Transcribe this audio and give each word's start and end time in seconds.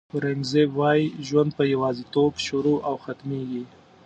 اورنګزېب 0.13 0.69
وایي 0.79 1.05
ژوند 1.27 1.49
په 1.57 1.63
یوازېتوب 1.73 2.31
شروع 2.45 2.77
او 2.89 2.95
ختمېږي. 3.03 3.63